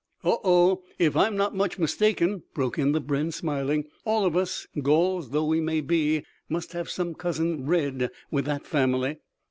[0.23, 0.81] "Oh, oh!
[0.97, 5.29] If I am not much mistaken," broke in the brenn smiling, "all of us, Gauls
[5.29, 9.19] though we may be, must have some cousin red with that family."